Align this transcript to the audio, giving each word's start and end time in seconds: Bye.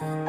Bye. 0.00 0.27